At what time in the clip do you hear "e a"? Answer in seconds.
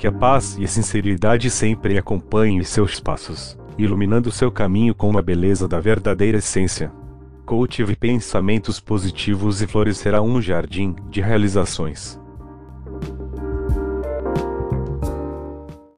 0.58-0.66